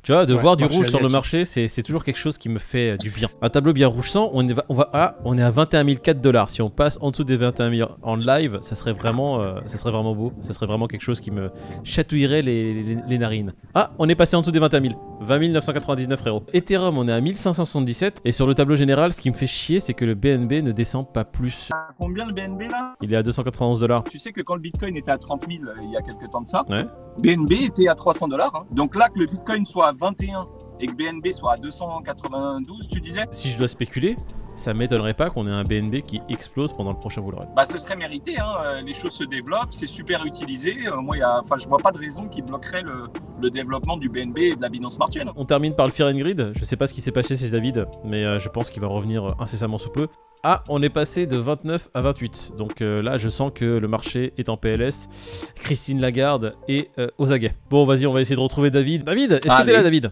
Tu 0.03 0.13
vois, 0.13 0.25
de 0.27 0.35
Ouais, 0.35 0.41
voir 0.41 0.57
du 0.57 0.65
rouge 0.65 0.89
sur 0.89 1.03
le 1.03 1.09
marché, 1.11 1.45
c'est 1.45 1.69
c'est 1.69 1.83
toujours 1.83 2.05
quelque 2.05 2.17
chose 2.19 2.39
qui 2.39 2.49
me 2.49 2.59
fait 2.59 2.93
euh, 2.93 2.97
du 2.97 3.11
bien. 3.11 3.29
Un 3.43 3.51
tableau 3.51 3.73
bien 3.73 3.87
rouge 3.87 4.11
sang, 4.11 4.31
on 4.33 4.49
est, 4.49 4.53
va- 4.53 4.65
on 4.69 4.75
va, 4.75 4.89
ah, 4.93 5.17
on 5.25 5.37
est 5.37 5.43
à 5.43 5.51
21 5.51 5.85
004 5.95 6.21
dollars. 6.21 6.49
Si 6.49 6.63
on 6.63 6.71
passe 6.71 6.99
en 7.03 7.11
dessous 7.11 7.25
des 7.25 7.37
21 7.37 7.71
000 7.71 7.91
en 8.03 8.17
live, 8.17 8.59
ça 8.63 8.75
serait 8.75 8.93
vraiment, 8.95 9.43
euh, 9.43 9.57
ça 9.67 9.77
serait 9.77 9.91
vraiment 9.91 10.15
beau. 10.15 10.33
Ça 10.41 10.53
serait 10.55 10.67
vraiment 10.67 10.87
quelque 10.87 11.03
chose 11.03 11.21
qui 11.21 11.31
me 11.31 11.51
chatouillerait 11.85 12.43
les, 12.43 12.83
les- 12.83 12.99
les 13.07 13.19
narines. 13.19 13.53
Ah, 13.75 13.91
on 13.99 14.09
est 14.09 14.15
passé 14.15 14.37
en 14.37 14.41
dessous 14.41 14.53
des 14.53 14.59
21 14.59 14.81
000. 14.83 14.95
20 15.21 15.49
999 15.53 16.19
frérot. 16.19 16.43
Ethereum, 16.55 16.97
on 16.99 17.07
est 17.07 17.13
à 17.13 17.21
1577. 17.21 18.23
Et 18.25 18.33
sur 18.33 18.47
le 18.47 18.55
tableau 18.55 18.75
général, 18.75 19.13
ce 19.13 19.21
qui 19.21 19.31
me 19.31 19.35
fait 19.35 19.47
chier, 19.47 19.79
c'est 19.81 19.95
que 19.95 20.05
le 20.05 20.15
BNB 20.15 20.63
ne 20.63 20.73
descend 20.73 21.07
pas 21.13 21.25
plus. 21.25 21.69
À 21.73 21.89
combien 21.99 22.27
le 22.27 22.33
BNB 22.33 22.63
là? 22.71 22.95
Il 23.03 23.13
est 23.13 23.17
à 23.17 23.23
291 23.23 23.81
dollars. 23.81 24.05
Tu 24.05 24.19
sais 24.19 24.33
que 24.33 24.41
quand 24.41 24.55
le 24.55 24.61
Bitcoin 24.63 24.97
était 24.97 25.11
à 25.11 25.19
30 25.19 25.45
000 25.49 25.65
euh, 25.65 25.75
il 25.83 25.91
y 25.91 25.97
a 25.97 26.01
quelques 26.03 26.31
temps 26.31 26.41
de 26.41 26.47
ça, 26.49 26.65
Ouais. 26.71 26.85
BNB 27.19 27.53
était 27.53 27.89
à 27.89 27.95
300 27.95 28.29
dollars. 28.29 28.65
Donc 28.71 28.97
là, 28.97 29.09
que 29.09 29.19
le 29.19 29.27
Bitcoin 29.27 29.67
soit 29.67 29.89
à 29.89 29.93
21 29.93 30.47
et 30.81 30.87
que 30.87 30.95
BNB 30.95 31.33
soit 31.33 31.53
à 31.55 31.57
292, 31.59 32.89
tu 32.89 33.01
disais? 33.01 33.27
Si 33.31 33.51
je 33.51 33.59
dois 33.59 33.69
spéculer, 33.69 34.17
ça 34.61 34.75
m'étonnerait 34.75 35.15
pas 35.15 35.31
qu'on 35.31 35.47
ait 35.47 35.51
un 35.51 35.65
BNB 35.65 36.03
qui 36.07 36.21
explose 36.29 36.73
pendant 36.73 36.91
le 36.91 36.99
prochain 36.99 37.21
bull 37.23 37.35
run. 37.35 37.47
Bah, 37.57 37.65
ce 37.65 37.79
serait 37.79 37.97
mérité. 37.97 38.39
Hein. 38.39 38.53
euh, 38.65 38.81
Les 38.83 38.93
choses 38.93 39.13
se 39.13 39.25
développent, 39.25 39.73
c'est 39.73 39.87
super 39.87 40.25
utilisé. 40.25 40.77
Euh, 40.87 40.97
moi, 41.01 41.17
y 41.17 41.23
a... 41.23 41.41
enfin, 41.41 41.57
je 41.59 41.67
vois 41.67 41.79
pas 41.79 41.91
de 41.93 41.99
raison 41.99 42.29
qui 42.29 42.43
bloquerait 42.43 42.83
le, 42.83 43.05
le 43.41 43.51
développement 43.51 43.97
du 43.97 44.09
BNB 44.09 44.39
et 44.39 44.57
de 44.57 44.63
la 44.63 44.69
Binance 44.69 44.95
Smart 44.95 45.11
Chain. 45.11 45.33
On 45.37 45.45
termine 45.45 45.75
par 45.75 45.87
le 45.87 45.93
Fear 45.93 46.09
and 46.11 46.19
Greed. 46.19 46.53
Je 46.55 46.65
sais 46.65 46.77
pas 46.77 46.87
ce 46.87 46.95
qui 46.95 47.01
s'est 47.01 47.13
passé 47.13 47.37
chez 47.37 47.49
David, 47.51 47.87
mais 48.05 48.25
euh, 48.25 48.39
je 48.39 48.49
pense 48.49 48.71
qu'il 48.71 48.83
va 48.83 48.89
revenir 48.89 49.35
incessamment 49.41 49.79
sous 49.79 49.91
peu. 49.91 50.07
Ah, 50.43 50.65
on 50.71 50.83
est 50.83 50.89
passé 50.89 51.27
de 51.27 51.37
29 51.37 51.91
à 51.93 52.01
28. 52.01 52.53
Donc 52.57 52.81
euh, 52.81 53.03
là, 53.03 53.19
je 53.19 53.29
sens 53.29 53.53
que 53.55 53.65
le 53.65 53.89
marché 53.89 54.33
est 54.39 54.49
en 54.49 54.57
PLS. 54.57 55.07
Christine 55.55 56.01
Lagarde 56.01 56.55
est 56.67 56.89
euh, 56.99 57.09
aux 57.19 57.31
aguets. 57.31 57.53
Bon, 57.69 57.85
vas-y, 57.85 58.07
on 58.07 58.13
va 58.15 58.23
essayer 58.23 58.37
de 58.37 58.41
retrouver 58.41 58.71
David. 58.71 59.05
David, 59.05 59.33
est-ce 59.33 59.55
que 59.55 59.67
t'es 59.67 59.73
là, 59.75 59.83
David? 59.83 60.09